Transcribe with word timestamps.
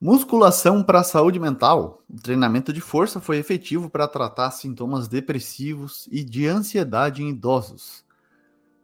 Musculação 0.00 0.84
para 0.84 1.00
a 1.00 1.04
saúde 1.04 1.40
mental. 1.40 2.04
O 2.08 2.20
treinamento 2.20 2.72
de 2.72 2.80
força 2.80 3.20
foi 3.20 3.38
efetivo 3.38 3.90
para 3.90 4.06
tratar 4.06 4.52
sintomas 4.52 5.08
depressivos 5.08 6.08
e 6.12 6.22
de 6.22 6.46
ansiedade 6.46 7.20
em 7.20 7.30
idosos. 7.30 8.04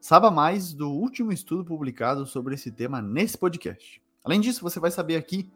Saiba 0.00 0.28
mais 0.28 0.74
do 0.74 0.90
último 0.90 1.30
estudo 1.30 1.64
publicado 1.64 2.26
sobre 2.26 2.56
esse 2.56 2.72
tema 2.72 3.00
nesse 3.00 3.38
podcast. 3.38 4.02
Além 4.24 4.40
disso, 4.40 4.60
você 4.60 4.80
vai 4.80 4.90
saber 4.90 5.14
aqui 5.14 5.48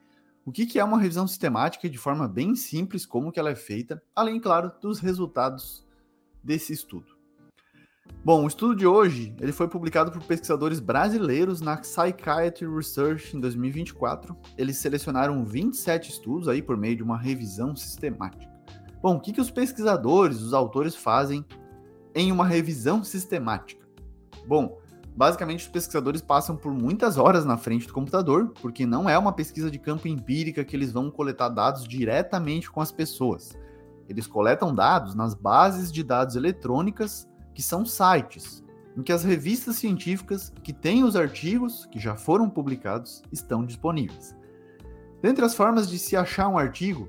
o 0.46 0.52
que 0.52 0.78
é 0.78 0.84
uma 0.84 1.00
revisão 1.00 1.26
sistemática 1.26 1.90
de 1.90 1.98
forma 1.98 2.28
bem 2.28 2.54
simples 2.54 3.04
como 3.04 3.32
que 3.32 3.40
ela 3.40 3.50
é 3.50 3.56
feita, 3.56 4.00
além, 4.14 4.38
claro, 4.38 4.70
dos 4.80 5.00
resultados 5.00 5.84
desse 6.40 6.72
estudo. 6.72 7.17
Bom, 8.24 8.44
o 8.44 8.46
estudo 8.46 8.76
de 8.76 8.86
hoje 8.86 9.34
ele 9.40 9.52
foi 9.52 9.68
publicado 9.68 10.10
por 10.10 10.22
pesquisadores 10.22 10.80
brasileiros 10.80 11.62
na 11.62 11.76
Psychiatry 11.76 12.66
Research 12.66 13.34
em 13.34 13.40
2024. 13.40 14.36
Eles 14.58 14.76
selecionaram 14.76 15.44
27 15.44 16.10
estudos 16.10 16.46
aí 16.46 16.60
por 16.60 16.76
meio 16.76 16.94
de 16.94 17.02
uma 17.02 17.16
revisão 17.16 17.74
sistemática. 17.74 18.52
Bom, 19.00 19.16
o 19.16 19.20
que, 19.20 19.32
que 19.32 19.40
os 19.40 19.50
pesquisadores, 19.50 20.42
os 20.42 20.52
autores 20.52 20.94
fazem 20.94 21.44
em 22.14 22.30
uma 22.30 22.44
revisão 22.44 23.02
sistemática? 23.02 23.88
Bom, 24.46 24.78
basicamente 25.16 25.60
os 25.60 25.68
pesquisadores 25.68 26.20
passam 26.20 26.56
por 26.56 26.74
muitas 26.74 27.16
horas 27.16 27.44
na 27.44 27.56
frente 27.56 27.86
do 27.86 27.94
computador, 27.94 28.52
porque 28.60 28.84
não 28.84 29.08
é 29.08 29.16
uma 29.16 29.32
pesquisa 29.32 29.70
de 29.70 29.78
campo 29.78 30.06
empírica 30.06 30.64
que 30.64 30.76
eles 30.76 30.92
vão 30.92 31.10
coletar 31.10 31.48
dados 31.48 31.86
diretamente 31.88 32.70
com 32.70 32.80
as 32.80 32.92
pessoas. 32.92 33.56
Eles 34.08 34.26
coletam 34.26 34.74
dados 34.74 35.14
nas 35.14 35.32
bases 35.32 35.90
de 35.90 36.02
dados 36.02 36.36
eletrônicas 36.36 37.28
que 37.58 37.62
são 37.64 37.84
sites 37.84 38.62
em 38.96 39.02
que 39.02 39.12
as 39.12 39.24
revistas 39.24 39.74
científicas 39.74 40.52
que 40.62 40.72
têm 40.72 41.02
os 41.02 41.16
artigos 41.16 41.86
que 41.86 41.98
já 41.98 42.14
foram 42.14 42.48
publicados 42.48 43.20
estão 43.32 43.66
disponíveis. 43.66 44.32
Dentre 45.20 45.44
as 45.44 45.56
formas 45.56 45.90
de 45.90 45.98
se 45.98 46.14
achar 46.14 46.46
um 46.46 46.56
artigo, 46.56 47.08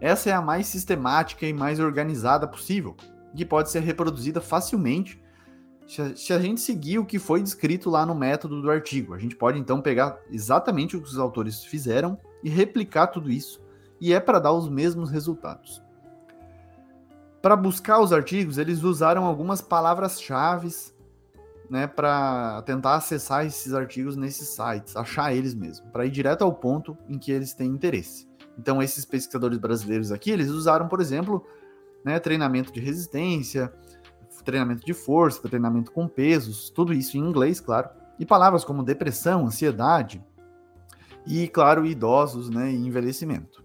essa 0.00 0.30
é 0.30 0.32
a 0.32 0.40
mais 0.40 0.68
sistemática 0.68 1.44
e 1.44 1.52
mais 1.52 1.80
organizada 1.80 2.46
possível, 2.46 2.96
que 3.34 3.44
pode 3.44 3.68
ser 3.68 3.80
reproduzida 3.80 4.40
facilmente 4.40 5.20
se 5.88 6.32
a 6.32 6.38
gente 6.38 6.60
seguir 6.60 7.00
o 7.00 7.04
que 7.04 7.18
foi 7.18 7.42
descrito 7.42 7.90
lá 7.90 8.06
no 8.06 8.14
método 8.14 8.62
do 8.62 8.70
artigo. 8.70 9.12
A 9.12 9.18
gente 9.18 9.34
pode 9.34 9.58
então 9.58 9.82
pegar 9.82 10.20
exatamente 10.30 10.96
o 10.96 11.02
que 11.02 11.08
os 11.08 11.18
autores 11.18 11.64
fizeram 11.64 12.16
e 12.44 12.48
replicar 12.48 13.08
tudo 13.08 13.28
isso, 13.28 13.60
e 14.00 14.12
é 14.12 14.20
para 14.20 14.38
dar 14.38 14.52
os 14.52 14.68
mesmos 14.68 15.10
resultados. 15.10 15.82
Para 17.42 17.56
buscar 17.56 18.00
os 18.00 18.12
artigos, 18.12 18.56
eles 18.56 18.84
usaram 18.84 19.24
algumas 19.24 19.60
palavras-chave 19.60 20.72
né, 21.68 21.88
para 21.88 22.62
tentar 22.62 22.94
acessar 22.94 23.44
esses 23.44 23.74
artigos 23.74 24.14
nesses 24.14 24.48
sites, 24.48 24.94
achar 24.94 25.34
eles 25.34 25.52
mesmo, 25.52 25.90
para 25.90 26.06
ir 26.06 26.10
direto 26.10 26.42
ao 26.42 26.52
ponto 26.52 26.96
em 27.08 27.18
que 27.18 27.32
eles 27.32 27.52
têm 27.52 27.68
interesse. 27.68 28.28
Então, 28.56 28.80
esses 28.80 29.04
pesquisadores 29.04 29.58
brasileiros 29.58 30.12
aqui, 30.12 30.30
eles 30.30 30.50
usaram, 30.50 30.86
por 30.86 31.00
exemplo, 31.00 31.44
né, 32.04 32.20
treinamento 32.20 32.72
de 32.72 32.78
resistência, 32.78 33.72
treinamento 34.44 34.84
de 34.84 34.92
força, 34.92 35.48
treinamento 35.48 35.90
com 35.90 36.06
pesos, 36.06 36.70
tudo 36.70 36.92
isso 36.92 37.16
em 37.16 37.20
inglês, 37.20 37.58
claro, 37.58 37.88
e 38.18 38.26
palavras 38.26 38.64
como 38.64 38.84
depressão, 38.84 39.46
ansiedade 39.46 40.22
e, 41.26 41.48
claro, 41.48 41.86
idosos 41.86 42.50
né, 42.50 42.70
e 42.70 42.76
envelhecimento. 42.76 43.61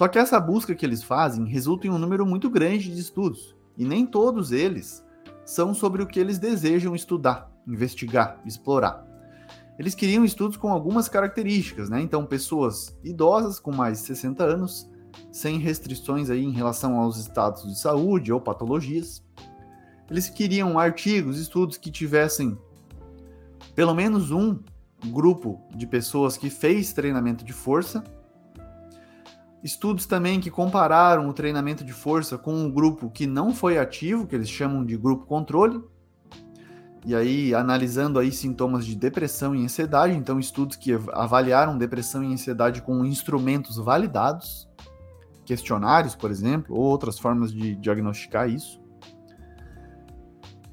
Só 0.00 0.08
que 0.08 0.18
essa 0.18 0.40
busca 0.40 0.74
que 0.74 0.86
eles 0.86 1.02
fazem 1.02 1.44
resulta 1.44 1.86
em 1.86 1.90
um 1.90 1.98
número 1.98 2.24
muito 2.24 2.48
grande 2.48 2.90
de 2.90 2.98
estudos, 2.98 3.54
e 3.76 3.84
nem 3.84 4.06
todos 4.06 4.50
eles 4.50 5.04
são 5.44 5.74
sobre 5.74 6.02
o 6.02 6.06
que 6.06 6.18
eles 6.18 6.38
desejam 6.38 6.94
estudar, 6.94 7.52
investigar, 7.68 8.40
explorar. 8.46 9.06
Eles 9.78 9.94
queriam 9.94 10.24
estudos 10.24 10.56
com 10.56 10.72
algumas 10.72 11.06
características, 11.06 11.90
né? 11.90 12.00
Então, 12.00 12.24
pessoas 12.24 12.98
idosas 13.04 13.60
com 13.60 13.76
mais 13.76 14.00
de 14.00 14.06
60 14.06 14.42
anos, 14.42 14.90
sem 15.30 15.58
restrições 15.58 16.30
aí 16.30 16.42
em 16.42 16.52
relação 16.52 16.98
aos 16.98 17.18
estados 17.18 17.64
de 17.64 17.78
saúde 17.78 18.32
ou 18.32 18.40
patologias. 18.40 19.22
Eles 20.10 20.30
queriam 20.30 20.78
artigos, 20.78 21.38
estudos 21.38 21.76
que 21.76 21.90
tivessem 21.90 22.56
pelo 23.74 23.94
menos 23.94 24.30
um 24.30 24.60
grupo 25.12 25.60
de 25.76 25.86
pessoas 25.86 26.38
que 26.38 26.48
fez 26.48 26.90
treinamento 26.94 27.44
de 27.44 27.52
força 27.52 28.02
Estudos 29.62 30.06
também 30.06 30.40
que 30.40 30.50
compararam 30.50 31.28
o 31.28 31.32
treinamento 31.34 31.84
de 31.84 31.92
força 31.92 32.38
com 32.38 32.54
um 32.54 32.70
grupo 32.70 33.10
que 33.10 33.26
não 33.26 33.52
foi 33.52 33.78
ativo, 33.78 34.26
que 34.26 34.34
eles 34.34 34.48
chamam 34.48 34.84
de 34.84 34.96
grupo 34.96 35.26
controle. 35.26 35.82
E 37.04 37.14
aí, 37.14 37.54
analisando 37.54 38.18
aí 38.18 38.32
sintomas 38.32 38.84
de 38.84 38.94
depressão 38.94 39.54
e 39.54 39.64
ansiedade, 39.64 40.14
então 40.14 40.38
estudos 40.38 40.76
que 40.76 40.92
avaliaram 41.12 41.76
depressão 41.76 42.22
e 42.22 42.32
ansiedade 42.32 42.82
com 42.82 43.04
instrumentos 43.04 43.76
validados, 43.76 44.68
questionários, 45.44 46.14
por 46.14 46.30
exemplo, 46.30 46.76
ou 46.76 46.82
outras 46.82 47.18
formas 47.18 47.52
de 47.52 47.74
diagnosticar 47.74 48.48
isso. 48.48 48.80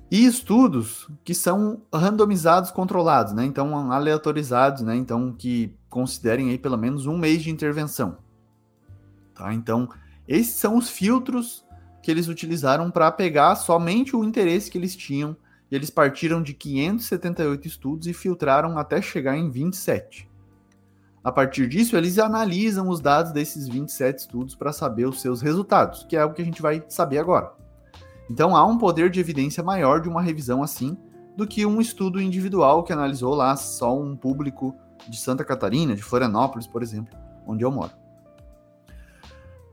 E 0.09 0.25
estudos 0.25 1.09
que 1.25 1.33
são 1.33 1.81
randomizados 1.93 2.71
controlados, 2.71 3.33
né? 3.33 3.45
Então, 3.45 3.91
aleatorizados, 3.91 4.81
né? 4.81 4.95
Então, 4.95 5.33
que 5.33 5.75
considerem 5.89 6.49
aí 6.49 6.57
pelo 6.57 6.77
menos 6.77 7.05
um 7.05 7.17
mês 7.17 7.41
de 7.41 7.51
intervenção. 7.51 8.17
Tá? 9.37 9.53
Então, 9.53 9.87
esses 10.27 10.55
são 10.55 10.77
os 10.77 10.89
filtros 10.89 11.63
que 12.01 12.09
eles 12.09 12.27
utilizaram 12.27 12.89
para 12.89 13.11
pegar 13.11 13.55
somente 13.55 14.15
o 14.15 14.23
interesse 14.23 14.71
que 14.71 14.77
eles 14.77 14.95
tinham. 14.95 15.35
E 15.69 15.75
eles 15.75 15.89
partiram 15.89 16.41
de 16.41 16.53
578 16.53 17.67
estudos 17.67 18.07
e 18.07 18.13
filtraram 18.13 18.77
até 18.77 19.01
chegar 19.01 19.37
em 19.37 19.49
27. 19.49 20.27
A 21.23 21.31
partir 21.31 21.67
disso, 21.67 21.97
eles 21.97 22.17
analisam 22.17 22.87
os 22.87 23.01
dados 23.01 23.33
desses 23.33 23.67
27 23.67 24.19
estudos 24.19 24.55
para 24.55 24.71
saber 24.71 25.05
os 25.05 25.19
seus 25.19 25.41
resultados, 25.41 26.05
que 26.07 26.15
é 26.15 26.23
o 26.23 26.31
que 26.31 26.41
a 26.41 26.45
gente 26.45 26.61
vai 26.61 26.81
saber 26.87 27.17
agora. 27.17 27.51
Então, 28.29 28.55
há 28.55 28.65
um 28.65 28.77
poder 28.77 29.09
de 29.09 29.19
evidência 29.19 29.61
maior 29.61 29.99
de 29.99 30.07
uma 30.07 30.21
revisão 30.21 30.63
assim 30.63 30.97
do 31.35 31.45
que 31.45 31.65
um 31.65 31.81
estudo 31.81 32.21
individual 32.21 32.83
que 32.83 32.93
analisou 32.93 33.35
lá 33.35 33.55
só 33.57 33.97
um 33.97 34.15
público 34.15 34.73
de 35.07 35.19
Santa 35.19 35.43
Catarina, 35.43 35.95
de 35.95 36.01
Florianópolis, 36.01 36.65
por 36.65 36.81
exemplo, 36.81 37.17
onde 37.45 37.63
eu 37.63 37.71
moro. 37.71 37.91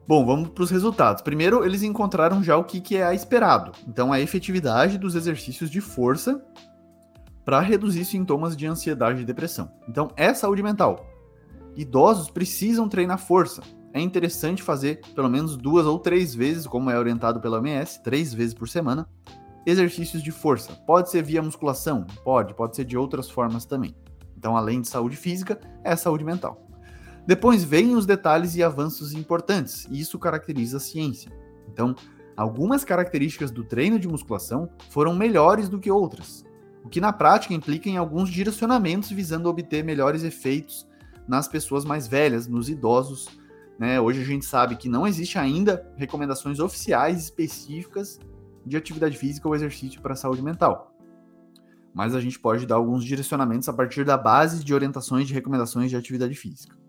Bom, 0.06 0.26
vamos 0.26 0.50
para 0.50 0.64
os 0.64 0.70
resultados. 0.70 1.22
Primeiro, 1.22 1.64
eles 1.64 1.82
encontraram 1.82 2.42
já 2.42 2.58
o 2.58 2.64
que, 2.64 2.78
que 2.78 2.96
é 2.96 3.14
esperado. 3.14 3.72
Então, 3.88 4.12
a 4.12 4.20
efetividade 4.20 4.98
dos 4.98 5.14
exercícios 5.14 5.70
de 5.70 5.80
força 5.80 6.44
para 7.42 7.60
reduzir 7.60 8.04
sintomas 8.04 8.54
de 8.54 8.66
ansiedade 8.66 9.22
e 9.22 9.24
depressão. 9.24 9.70
Então, 9.88 10.10
é 10.14 10.34
saúde 10.34 10.62
mental. 10.62 11.06
Idosos 11.74 12.28
precisam 12.28 12.86
treinar 12.86 13.18
força. 13.18 13.62
É 13.94 14.00
interessante 14.00 14.62
fazer 14.62 15.00
pelo 15.14 15.30
menos 15.30 15.56
duas 15.56 15.86
ou 15.86 15.98
três 15.98 16.34
vezes, 16.34 16.66
como 16.66 16.90
é 16.90 16.98
orientado 16.98 17.40
pela 17.40 17.58
OMS, 17.58 18.02
três 18.02 18.34
vezes 18.34 18.52
por 18.52 18.68
semana, 18.68 19.08
exercícios 19.64 20.22
de 20.22 20.30
força. 20.30 20.72
Pode 20.86 21.10
ser 21.10 21.22
via 21.22 21.42
musculação? 21.42 22.06
Pode, 22.22 22.52
pode 22.54 22.76
ser 22.76 22.84
de 22.84 22.96
outras 22.96 23.30
formas 23.30 23.64
também. 23.64 23.96
Então, 24.36 24.54
além 24.54 24.82
de 24.82 24.88
saúde 24.88 25.16
física, 25.16 25.58
é 25.82 25.96
saúde 25.96 26.24
mental. 26.24 26.63
Depois 27.26 27.64
vêm 27.64 27.96
os 27.96 28.04
detalhes 28.04 28.54
e 28.54 28.62
avanços 28.62 29.14
importantes, 29.14 29.86
e 29.90 29.98
isso 29.98 30.18
caracteriza 30.18 30.76
a 30.76 30.80
ciência. 30.80 31.32
Então, 31.72 31.94
algumas 32.36 32.84
características 32.84 33.50
do 33.50 33.64
treino 33.64 33.98
de 33.98 34.06
musculação 34.06 34.68
foram 34.90 35.14
melhores 35.14 35.68
do 35.68 35.78
que 35.78 35.90
outras, 35.90 36.44
o 36.84 36.88
que 36.88 37.00
na 37.00 37.12
prática 37.12 37.54
implica 37.54 37.88
em 37.88 37.96
alguns 37.96 38.28
direcionamentos 38.28 39.10
visando 39.10 39.48
obter 39.48 39.82
melhores 39.82 40.22
efeitos 40.22 40.86
nas 41.26 41.48
pessoas 41.48 41.82
mais 41.84 42.06
velhas, 42.06 42.46
nos 42.46 42.68
idosos. 42.68 43.28
Né? 43.78 43.98
Hoje 43.98 44.20
a 44.20 44.24
gente 44.24 44.44
sabe 44.44 44.76
que 44.76 44.88
não 44.88 45.06
existe 45.06 45.38
ainda 45.38 45.90
recomendações 45.96 46.60
oficiais 46.60 47.22
específicas 47.22 48.18
de 48.66 48.76
atividade 48.76 49.16
física 49.16 49.48
ou 49.48 49.54
exercício 49.54 50.00
para 50.02 50.12
a 50.12 50.16
saúde 50.16 50.42
mental. 50.42 50.94
Mas 51.94 52.14
a 52.14 52.20
gente 52.20 52.38
pode 52.38 52.66
dar 52.66 52.74
alguns 52.74 53.02
direcionamentos 53.02 53.68
a 53.68 53.72
partir 53.72 54.04
da 54.04 54.18
base 54.18 54.62
de 54.62 54.74
orientações 54.74 55.26
de 55.26 55.32
recomendações 55.32 55.88
de 55.88 55.96
atividade 55.96 56.34
física. 56.34 56.83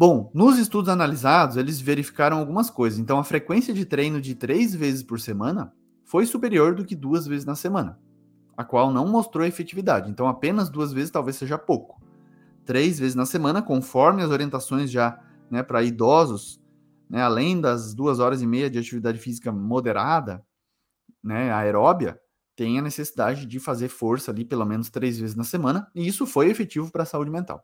Bom, 0.00 0.30
nos 0.32 0.56
estudos 0.56 0.88
analisados, 0.88 1.58
eles 1.58 1.78
verificaram 1.78 2.38
algumas 2.38 2.70
coisas. 2.70 2.98
Então, 2.98 3.18
a 3.18 3.22
frequência 3.22 3.74
de 3.74 3.84
treino 3.84 4.18
de 4.18 4.34
três 4.34 4.74
vezes 4.74 5.02
por 5.02 5.20
semana 5.20 5.74
foi 6.06 6.24
superior 6.24 6.74
do 6.74 6.86
que 6.86 6.96
duas 6.96 7.26
vezes 7.26 7.44
na 7.44 7.54
semana, 7.54 8.00
a 8.56 8.64
qual 8.64 8.90
não 8.90 9.06
mostrou 9.06 9.44
efetividade. 9.44 10.10
Então, 10.10 10.26
apenas 10.26 10.70
duas 10.70 10.90
vezes 10.90 11.10
talvez 11.10 11.36
seja 11.36 11.58
pouco. 11.58 12.00
Três 12.64 12.98
vezes 12.98 13.14
na 13.14 13.26
semana, 13.26 13.60
conforme 13.60 14.22
as 14.22 14.30
orientações 14.30 14.90
já 14.90 15.22
né, 15.50 15.62
para 15.62 15.82
idosos, 15.82 16.58
né, 17.06 17.20
além 17.20 17.60
das 17.60 17.92
duas 17.92 18.20
horas 18.20 18.40
e 18.40 18.46
meia 18.46 18.70
de 18.70 18.78
atividade 18.78 19.18
física 19.18 19.52
moderada, 19.52 20.42
né, 21.22 21.52
aeróbia 21.52 22.18
tem 22.56 22.78
a 22.78 22.82
necessidade 22.82 23.44
de 23.44 23.60
fazer 23.60 23.88
força 23.88 24.30
ali 24.30 24.46
pelo 24.46 24.64
menos 24.64 24.88
três 24.88 25.18
vezes 25.18 25.36
na 25.36 25.44
semana, 25.44 25.90
e 25.94 26.08
isso 26.08 26.24
foi 26.24 26.48
efetivo 26.48 26.90
para 26.90 27.02
a 27.02 27.06
saúde 27.06 27.30
mental. 27.30 27.62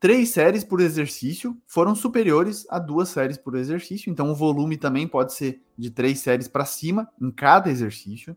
Três 0.00 0.30
séries 0.30 0.62
por 0.62 0.80
exercício 0.80 1.56
foram 1.66 1.94
superiores 1.94 2.66
a 2.70 2.78
duas 2.78 3.08
séries 3.08 3.36
por 3.36 3.56
exercício, 3.56 4.10
então 4.10 4.30
o 4.30 4.34
volume 4.34 4.76
também 4.76 5.08
pode 5.08 5.32
ser 5.32 5.60
de 5.76 5.90
três 5.90 6.20
séries 6.20 6.46
para 6.46 6.64
cima 6.64 7.08
em 7.20 7.30
cada 7.30 7.68
exercício. 7.68 8.36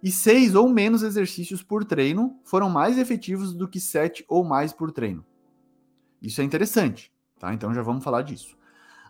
E 0.00 0.10
seis 0.10 0.54
ou 0.54 0.68
menos 0.68 1.02
exercícios 1.02 1.62
por 1.62 1.84
treino 1.84 2.38
foram 2.44 2.70
mais 2.70 2.98
efetivos 2.98 3.52
do 3.52 3.68
que 3.68 3.80
sete 3.80 4.24
ou 4.28 4.44
mais 4.44 4.72
por 4.72 4.92
treino. 4.92 5.24
Isso 6.20 6.40
é 6.40 6.44
interessante, 6.44 7.12
tá? 7.38 7.52
Então 7.52 7.74
já 7.74 7.82
vamos 7.82 8.04
falar 8.04 8.22
disso. 8.22 8.56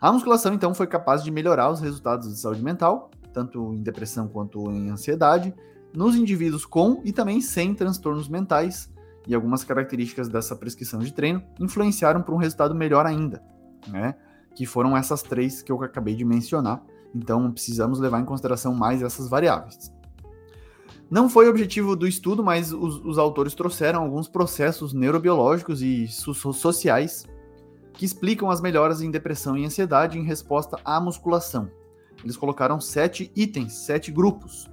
A 0.03 0.11
musculação, 0.11 0.53
então, 0.53 0.75
foi 0.75 0.89
capaz 0.89 1.23
de 1.23 1.31
melhorar 1.31 1.71
os 1.71 1.79
resultados 1.79 2.29
de 2.29 2.37
saúde 2.37 2.61
mental, 2.61 3.09
tanto 3.33 3.73
em 3.73 3.85
depressão 3.85 4.27
quanto 4.27 4.69
em 4.73 4.91
ansiedade, 4.91 5.55
nos 5.95 6.17
indivíduos 6.17 6.67
com 6.67 7.01
e 7.05 7.13
também 7.13 7.41
sem 7.41 7.73
transtornos 7.73 8.29
mentais, 8.29 8.91
e 9.27 9.35
algumas 9.35 9.65
características 9.65 10.29
dessa 10.29 10.57
prescrição 10.57 11.01
de 11.01 11.13
treino 11.13 11.43
influenciaram 11.61 12.23
para 12.23 12.35
um 12.35 12.39
resultado 12.39 12.75
melhor 12.75 13.07
ainda, 13.07 13.43
né? 13.89 14.15
Que 14.55 14.67
foram 14.67 14.97
essas 14.97 15.23
três 15.23 15.63
que 15.63 15.71
eu 15.71 15.83
acabei 15.83 16.15
de 16.15 16.25
mencionar. 16.25 16.83
Então, 17.15 17.51
precisamos 17.53 18.01
levar 18.01 18.21
em 18.21 18.25
consideração 18.25 18.75
mais 18.75 19.03
essas 19.03 19.29
variáveis. 19.29 19.93
Não 21.11 21.29
foi 21.29 21.47
objetivo 21.49 21.95
do 21.95 22.07
estudo, 22.07 22.43
mas 22.43 22.73
os, 22.73 23.05
os 23.05 23.19
autores 23.19 23.55
trouxeram 23.55 24.03
alguns 24.03 24.29
processos 24.29 24.95
neurobiológicos 24.95 25.83
e 25.83 26.09
sociais 26.09 27.27
que 27.93 28.07
explicam 28.07 28.51
as 28.51 28.63
melhoras 28.63 29.03
em 29.03 29.11
depressão 29.11 29.57
e 29.57 29.67
ansiedade 29.67 30.19
em 30.19 30.25
resposta 30.25 30.79
à 30.85 30.99
musculação. 30.99 31.71
Eles 32.25 32.37
colocaram 32.37 32.81
sete 32.81 33.31
itens, 33.37 33.75
sete 33.75 34.11
grupos, 34.11 34.71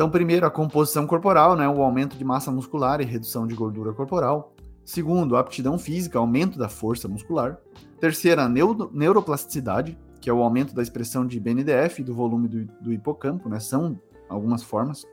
então, 0.00 0.08
primeiro, 0.08 0.46
a 0.46 0.50
composição 0.50 1.06
corporal, 1.06 1.54
né, 1.54 1.68
o 1.68 1.82
aumento 1.82 2.16
de 2.16 2.24
massa 2.24 2.50
muscular 2.50 3.02
e 3.02 3.04
redução 3.04 3.46
de 3.46 3.54
gordura 3.54 3.92
corporal. 3.92 4.54
Segundo, 4.82 5.36
a 5.36 5.40
aptidão 5.40 5.78
física, 5.78 6.18
aumento 6.18 6.58
da 6.58 6.70
força 6.70 7.06
muscular. 7.06 7.58
Terceira, 8.00 8.44
a 8.44 8.48
neuro, 8.48 8.90
neuroplasticidade, 8.94 9.98
que 10.18 10.30
é 10.30 10.32
o 10.32 10.42
aumento 10.42 10.74
da 10.74 10.80
expressão 10.80 11.26
de 11.26 11.38
BNDF 11.38 12.00
e 12.00 12.02
do 12.02 12.14
volume 12.14 12.48
do, 12.48 12.64
do 12.80 12.94
hipocampo, 12.94 13.46
né, 13.50 13.60
são 13.60 14.00
algumas 14.26 14.62
formas. 14.62 15.04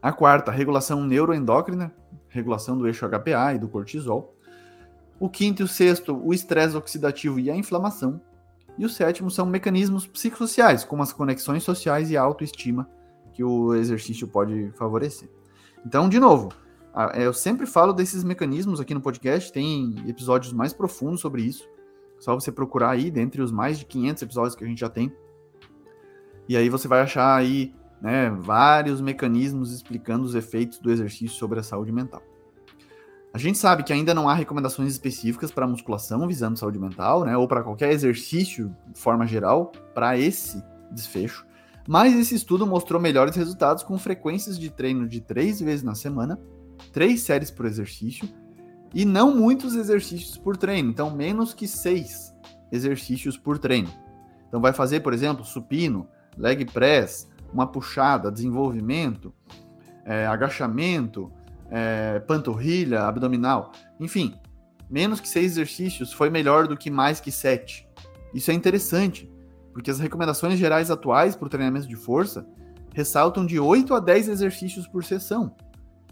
A 0.00 0.12
quarta, 0.12 0.52
a 0.52 0.54
regulação 0.54 1.02
neuroendócrina, 1.02 1.92
regulação 2.28 2.78
do 2.78 2.86
eixo 2.86 3.04
HPA 3.04 3.54
e 3.56 3.58
do 3.58 3.66
cortisol. 3.66 4.32
O 5.18 5.28
quinto 5.28 5.62
e 5.62 5.64
o 5.64 5.68
sexto, 5.68 6.16
o 6.24 6.32
estresse 6.32 6.76
oxidativo 6.76 7.40
e 7.40 7.50
a 7.50 7.56
inflamação. 7.56 8.20
E 8.78 8.86
o 8.86 8.88
sétimo 8.88 9.28
são 9.28 9.44
mecanismos 9.44 10.06
psicossociais, 10.06 10.84
como 10.84 11.02
as 11.02 11.12
conexões 11.12 11.64
sociais 11.64 12.12
e 12.12 12.16
a 12.16 12.22
autoestima, 12.22 12.88
que 13.38 13.44
o 13.44 13.72
exercício 13.72 14.26
pode 14.26 14.72
favorecer. 14.72 15.28
Então, 15.86 16.08
de 16.08 16.18
novo, 16.18 16.48
eu 17.14 17.32
sempre 17.32 17.66
falo 17.66 17.92
desses 17.92 18.24
mecanismos 18.24 18.80
aqui 18.80 18.92
no 18.92 19.00
podcast, 19.00 19.52
tem 19.52 19.94
episódios 20.08 20.52
mais 20.52 20.72
profundos 20.72 21.20
sobre 21.20 21.42
isso. 21.42 21.64
Só 22.18 22.34
você 22.34 22.50
procurar 22.50 22.90
aí, 22.90 23.12
dentre 23.12 23.40
os 23.40 23.52
mais 23.52 23.78
de 23.78 23.84
500 23.84 24.22
episódios 24.24 24.56
que 24.56 24.64
a 24.64 24.66
gente 24.66 24.80
já 24.80 24.88
tem. 24.88 25.12
E 26.48 26.56
aí 26.56 26.68
você 26.68 26.88
vai 26.88 27.00
achar 27.00 27.32
aí 27.36 27.72
né, 28.02 28.28
vários 28.28 29.00
mecanismos 29.00 29.72
explicando 29.72 30.24
os 30.24 30.34
efeitos 30.34 30.80
do 30.80 30.90
exercício 30.90 31.38
sobre 31.38 31.60
a 31.60 31.62
saúde 31.62 31.92
mental. 31.92 32.20
A 33.32 33.38
gente 33.38 33.56
sabe 33.56 33.84
que 33.84 33.92
ainda 33.92 34.12
não 34.12 34.28
há 34.28 34.34
recomendações 34.34 34.90
específicas 34.90 35.52
para 35.52 35.64
musculação 35.64 36.26
visando 36.26 36.58
saúde 36.58 36.80
mental, 36.80 37.24
né, 37.24 37.36
ou 37.36 37.46
para 37.46 37.62
qualquer 37.62 37.92
exercício 37.92 38.74
de 38.88 38.98
forma 38.98 39.28
geral 39.28 39.70
para 39.94 40.18
esse 40.18 40.60
desfecho. 40.90 41.46
Mas 41.88 42.14
esse 42.14 42.34
estudo 42.34 42.66
mostrou 42.66 43.00
melhores 43.00 43.34
resultados 43.34 43.82
com 43.82 43.96
frequências 43.96 44.58
de 44.58 44.68
treino 44.68 45.08
de 45.08 45.22
três 45.22 45.58
vezes 45.58 45.82
na 45.82 45.94
semana, 45.94 46.38
três 46.92 47.22
séries 47.22 47.50
por 47.50 47.64
exercício 47.64 48.28
e 48.94 49.06
não 49.06 49.34
muitos 49.34 49.74
exercícios 49.74 50.36
por 50.36 50.54
treino, 50.54 50.90
então 50.90 51.10
menos 51.10 51.54
que 51.54 51.66
seis 51.66 52.30
exercícios 52.70 53.38
por 53.38 53.58
treino. 53.58 53.88
Então 54.46 54.60
vai 54.60 54.74
fazer, 54.74 55.00
por 55.00 55.14
exemplo, 55.14 55.42
supino, 55.46 56.06
leg 56.36 56.62
press, 56.66 57.26
uma 57.54 57.66
puxada, 57.66 58.30
desenvolvimento, 58.30 59.32
é, 60.04 60.26
agachamento, 60.26 61.32
é, 61.70 62.20
panturrilha, 62.20 63.04
abdominal, 63.04 63.72
enfim, 63.98 64.34
menos 64.90 65.20
que 65.20 65.28
seis 65.28 65.52
exercícios 65.52 66.12
foi 66.12 66.28
melhor 66.28 66.68
do 66.68 66.76
que 66.76 66.90
mais 66.90 67.18
que 67.18 67.32
sete. 67.32 67.88
Isso 68.34 68.50
é 68.50 68.54
interessante, 68.54 69.26
porque 69.72 69.90
as 69.90 69.98
recomendações 69.98 70.58
gerais 70.58 70.90
atuais 70.90 71.36
para 71.36 71.46
o 71.46 71.50
treinamento 71.50 71.88
de 71.88 71.96
força 71.96 72.46
ressaltam 72.94 73.46
de 73.46 73.60
8 73.60 73.94
a 73.94 74.00
10 74.00 74.28
exercícios 74.28 74.86
por 74.86 75.04
sessão. 75.04 75.54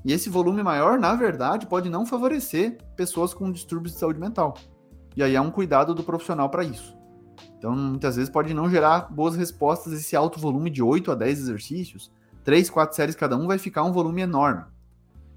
E 0.04 0.12
esse 0.12 0.30
volume 0.30 0.62
maior, 0.62 0.98
na 0.98 1.14
verdade, 1.14 1.66
pode 1.66 1.90
não 1.90 2.06
favorecer 2.06 2.78
pessoas 2.94 3.34
com 3.34 3.50
distúrbios 3.50 3.94
de 3.94 3.98
saúde 3.98 4.20
mental. 4.20 4.54
E 5.16 5.22
aí 5.22 5.34
há 5.34 5.42
um 5.42 5.50
cuidado 5.50 5.94
do 5.94 6.04
profissional 6.04 6.48
para 6.48 6.62
isso. 6.62 6.96
Então, 7.58 7.74
muitas 7.74 8.16
vezes 8.16 8.30
pode 8.30 8.54
não 8.54 8.70
gerar 8.70 9.12
boas 9.12 9.34
respostas 9.34 9.92
esse 9.92 10.14
alto 10.14 10.38
volume 10.38 10.70
de 10.70 10.82
8 10.82 11.10
a 11.10 11.14
10 11.14 11.40
exercícios. 11.40 12.12
3, 12.44 12.70
4 12.70 12.94
séries 12.94 13.16
cada 13.16 13.36
um 13.36 13.46
vai 13.46 13.58
ficar 13.58 13.82
um 13.82 13.92
volume 13.92 14.22
enorme. 14.22 14.64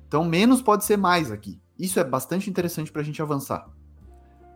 Então, 0.08 0.24
menos 0.24 0.62
pode 0.62 0.86
ser 0.86 0.98
mais 0.98 1.32
aqui. 1.32 1.60
Isso 1.78 2.00
é 2.00 2.04
bastante 2.04 2.50
interessante 2.50 2.92
para 2.92 3.02
a 3.02 3.06
gente 3.06 3.22
avançar. 3.22 3.68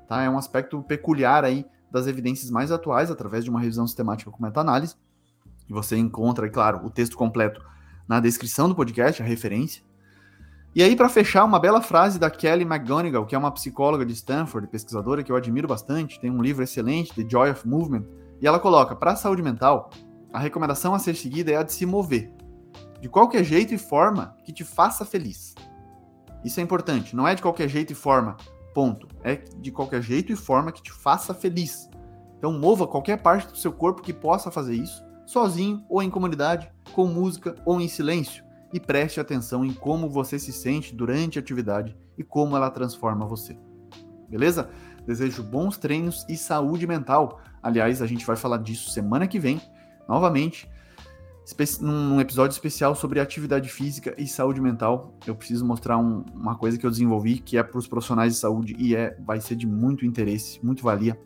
Tá? 0.08 0.22
É 0.22 0.30
um 0.30 0.38
aspecto 0.38 0.82
peculiar 0.84 1.44
aí 1.44 1.66
das 1.94 2.08
evidências 2.08 2.50
mais 2.50 2.72
atuais 2.72 3.12
através 3.12 3.44
de 3.44 3.52
uma 3.52 3.60
revisão 3.60 3.86
sistemática 3.86 4.32
com 4.32 4.42
meta-análise. 4.42 4.96
E 5.70 5.72
você 5.72 5.96
encontra, 5.96 6.50
claro, 6.50 6.84
o 6.84 6.90
texto 6.90 7.16
completo 7.16 7.64
na 8.08 8.20
descrição 8.20 8.68
do 8.68 8.74
podcast, 8.74 9.22
a 9.22 9.26
referência. 9.26 9.84
E 10.76 10.82
aí, 10.82 10.96
para 10.96 11.08
fechar, 11.08 11.46
uma 11.46 11.60
bela 11.60 11.82
frase 11.82 12.18
da 12.18 12.32
Kelly 12.32 12.64
McGonigal, 12.64 13.28
que 13.28 13.36
é 13.36 13.38
uma 13.38 13.52
psicóloga 13.52 14.04
de 14.04 14.14
Stanford, 14.14 14.68
pesquisadora 14.68 15.24
que 15.24 15.32
eu 15.32 15.36
admiro 15.36 15.68
bastante, 15.68 16.20
tem 16.20 16.32
um 16.32 16.42
livro 16.42 16.64
excelente, 16.64 17.14
The 17.14 17.30
Joy 17.30 17.52
of 17.52 17.68
Movement, 17.68 18.06
e 18.42 18.48
ela 18.48 18.60
coloca: 18.60 18.96
para 18.96 19.12
a 19.12 19.16
saúde 19.16 19.44
mental, 19.44 19.92
a 20.34 20.40
recomendação 20.40 20.96
a 20.96 21.00
ser 21.00 21.16
seguida 21.16 21.52
é 21.52 21.58
a 21.58 21.64
de 21.64 21.74
se 21.74 21.86
mover, 21.86 22.34
de 23.00 23.08
qualquer 23.08 23.44
jeito 23.44 23.72
e 23.72 23.78
forma 23.78 24.36
que 24.44 24.52
te 24.52 24.64
faça 24.64 25.06
feliz. 25.06 25.54
Isso 26.44 26.60
é 26.60 26.64
importante, 26.64 27.16
não 27.16 27.28
é 27.28 27.36
de 27.36 27.42
qualquer 27.44 27.70
jeito 27.70 27.94
e 27.94 27.96
forma 27.96 28.36
Ponto. 28.74 29.08
É 29.24 29.36
de 29.36 29.72
qualquer 29.72 30.02
jeito 30.02 30.32
e 30.32 30.36
forma 30.36 30.72
que 30.72 30.82
te 30.82 30.92
faça 30.92 31.34
feliz. 31.34 31.90
Então 32.38 32.52
mova 32.52 32.88
qualquer 32.88 33.22
parte 33.22 33.48
do 33.48 33.58
seu 33.58 33.72
corpo 33.72 34.02
que 34.02 34.12
possa 34.12 34.52
fazer 34.52 34.76
isso, 34.76 35.04
sozinho 35.26 35.86
ou 35.88 36.02
em 36.02 36.10
comunidade, 36.10 36.70
com 36.94 37.08
música 37.08 37.56
ou 37.66 37.80
em 37.80 37.88
silêncio, 37.88 38.44
e 38.74 38.80
preste 38.80 39.20
atenção 39.20 39.64
em 39.64 39.72
como 39.72 40.10
você 40.10 40.38
se 40.38 40.52
sente 40.52 40.94
durante 40.94 41.38
a 41.38 41.42
atividade 41.42 41.96
e 42.18 42.24
como 42.24 42.58
ela 42.58 42.70
transforma 42.70 43.26
você. 43.26 43.58
Beleza? 44.28 44.70
Desejo 45.06 45.44
bons 45.44 45.78
treinos 45.78 46.26
e 46.28 46.36
saúde 46.36 46.88
mental. 46.88 47.40
Aliás, 47.62 48.02
a 48.02 48.08
gente 48.08 48.26
vai 48.26 48.36
falar 48.36 48.58
disso 48.58 48.90
semana 48.90 49.28
que 49.28 49.40
vem, 49.40 49.62
novamente 50.08 50.70
num 51.82 52.22
episódio 52.22 52.54
especial 52.54 52.96
sobre 52.96 53.20
atividade 53.20 53.70
física 53.70 54.16
e 54.18 54.28
saúde 54.28 54.62
mental. 54.62 55.18
Eu 55.28 55.36
preciso 55.36 55.66
mostrar 55.66 55.98
um, 55.98 56.24
uma 56.34 56.58
coisa 56.58 56.78
que 56.78 56.86
eu 56.86 56.90
desenvolvi 56.90 57.40
que 57.40 57.58
é 57.58 57.64
para 57.64 57.78
os 57.78 57.88
profissionais 57.88 58.34
de 58.34 58.40
saúde 58.40 58.76
e 58.78 58.96
é 58.96 59.18
vai 59.26 59.42
ser 59.42 59.56
de 59.56 59.68
muito 59.68 60.06
interesse, 60.06 60.64
muito 60.64 60.84
valia, 60.84 61.20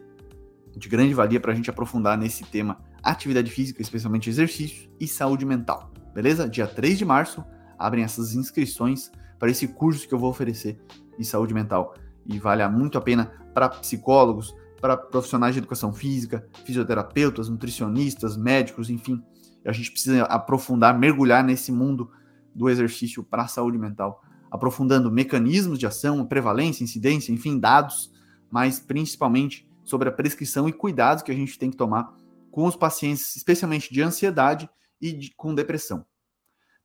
de 0.76 0.90
grande 0.90 1.14
valia 1.14 1.40
para 1.40 1.52
a 1.52 1.56
gente 1.56 1.70
aprofundar 1.70 2.18
nesse 2.18 2.44
tema 2.44 2.80
atividade 3.04 3.50
física, 3.52 3.82
especialmente 3.82 4.30
exercício 4.30 4.90
e 5.00 5.08
saúde 5.08 5.46
mental. 5.46 5.92
Beleza? 6.14 6.50
Dia 6.50 6.68
3 6.68 6.98
de 6.98 7.06
março 7.06 7.44
abrem 7.78 8.04
essas 8.04 8.34
inscrições 8.34 9.12
para 9.38 9.52
esse 9.52 9.68
curso 9.68 10.08
que 10.08 10.14
eu 10.14 10.20
vou 10.20 10.30
oferecer 10.30 10.80
de 11.18 11.26
saúde 11.26 11.54
mental 11.54 11.94
e 12.26 12.40
vale 12.40 12.68
muito 12.68 12.98
a 12.98 13.02
pena 13.02 13.32
para 13.54 13.70
psicólogos, 13.70 14.54
para 14.88 14.96
profissionais 14.96 15.54
de 15.54 15.60
educação 15.60 15.92
física, 15.92 16.48
fisioterapeutas, 16.66 17.50
nutricionistas, 17.50 18.38
médicos, 18.38 18.90
enfim 18.90 19.22
a 19.66 19.74
gente 19.74 19.92
precisa 19.92 20.24
aprofundar, 20.24 20.98
mergulhar 20.98 21.44
nesse 21.44 21.74
mundo 21.74 22.10
do 22.56 22.70
exercício 22.70 23.22
para 23.22 23.44
a 23.44 23.48
saúde 23.50 23.78
mental, 23.78 24.24
aprofundando 24.50 25.12
mecanismos 25.12 25.78
de 25.78 25.86
ação, 25.86 26.26
prevalência, 26.26 26.86
incidência, 26.86 27.34
enfim, 27.34 27.60
dados, 27.60 28.10
mas 28.50 28.80
principalmente 28.80 29.70
sobre 29.84 30.08
a 30.08 30.12
prescrição 30.12 30.70
e 30.70 30.72
cuidados 30.72 31.22
que 31.22 31.32
a 31.32 31.36
gente 31.36 31.60
tem 31.60 31.70
que 31.70 31.76
tomar 31.76 32.16
com 32.50 32.66
os 32.66 32.78
pacientes, 32.78 33.36
especialmente 33.36 33.94
de 33.94 34.02
ansiedade 34.02 34.70
e 35.02 35.12
de, 35.12 35.34
com 35.36 35.54
depressão. 35.54 36.06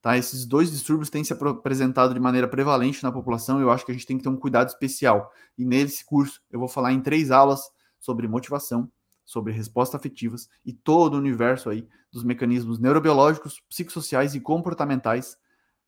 Tá? 0.00 0.18
Esses 0.18 0.44
dois 0.44 0.72
distúrbios 0.72 1.08
têm 1.08 1.22
se 1.22 1.32
apresentado 1.32 2.12
de 2.12 2.18
maneira 2.18 2.48
prevalente 2.48 3.02
na 3.04 3.12
população 3.12 3.60
e 3.60 3.62
eu 3.62 3.70
acho 3.70 3.86
que 3.86 3.92
a 3.92 3.94
gente 3.94 4.06
tem 4.06 4.18
que 4.18 4.24
ter 4.24 4.28
um 4.28 4.36
cuidado 4.36 4.68
especial. 4.68 5.30
E 5.56 5.64
nesse 5.64 6.04
curso 6.04 6.42
eu 6.50 6.58
vou 6.58 6.68
falar 6.68 6.92
em 6.92 7.00
três 7.00 7.30
aulas 7.30 7.60
sobre 8.02 8.26
motivação, 8.26 8.90
sobre 9.24 9.52
respostas 9.52 10.00
afetivas 10.00 10.48
e 10.66 10.72
todo 10.72 11.14
o 11.14 11.18
universo 11.18 11.70
aí 11.70 11.86
dos 12.10 12.24
mecanismos 12.24 12.80
neurobiológicos, 12.80 13.60
psicossociais 13.68 14.34
e 14.34 14.40
comportamentais 14.40 15.38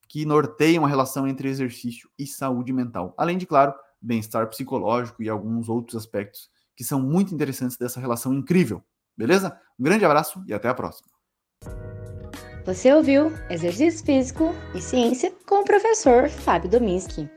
que 0.09 0.25
norteiam 0.25 0.85
a 0.85 0.89
relação 0.89 1.27
entre 1.27 1.49
exercício 1.49 2.09
e 2.17 2.27
saúde 2.27 2.73
mental. 2.73 3.13
Além 3.19 3.37
de, 3.37 3.47
claro, 3.47 3.75
bem-estar 4.01 4.49
psicológico 4.49 5.23
e 5.23 5.29
alguns 5.29 5.69
outros 5.69 5.97
aspectos 5.97 6.49
que 6.77 6.85
são 6.85 7.01
muito 7.01 7.35
interessantes 7.35 7.77
dessa 7.77 7.99
relação 7.99 8.33
incrível. 8.33 8.83
Beleza? 9.17 9.59
Um 9.79 9.83
grande 9.83 10.05
abraço 10.05 10.43
e 10.47 10.55
até 10.55 10.69
a 10.69 10.75
próxima. 10.75 11.09
Você 12.65 12.93
ouviu 12.93 13.31
Exercício 13.51 14.05
Físico 14.05 14.55
e 14.75 14.81
Ciência 14.81 15.33
com 15.47 15.57
o 15.57 15.65
professor 15.65 16.29
Fábio 16.29 16.71
Dominski. 16.71 17.29